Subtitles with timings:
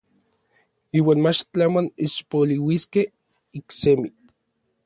[0.99, 3.07] Iuan mach tlamon ixpoliuiskej
[3.59, 4.09] iksemi.